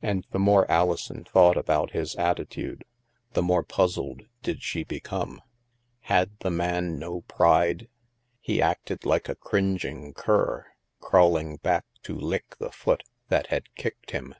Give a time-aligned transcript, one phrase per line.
[0.00, 2.84] And the more Alison thought about his attitude,
[3.32, 5.42] the more puzzled did she become.
[6.02, 7.88] Had the man no pride?
[8.38, 10.68] He acted like a cringing cur,
[11.00, 14.36] crawling back to lick the foot that had kicked him